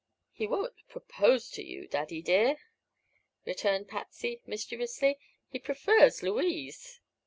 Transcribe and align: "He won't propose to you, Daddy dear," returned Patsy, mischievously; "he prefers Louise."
"He 0.31 0.47
won't 0.47 0.73
propose 0.89 1.51
to 1.51 1.63
you, 1.63 1.87
Daddy 1.87 2.23
dear," 2.23 2.57
returned 3.45 3.87
Patsy, 3.87 4.41
mischievously; 4.47 5.19
"he 5.47 5.59
prefers 5.59 6.23
Louise." 6.23 6.99